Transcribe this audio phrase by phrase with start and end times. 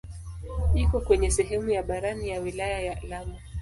[0.75, 3.35] Iko kwenye sehemu ya barani ya wilaya ya Lamu.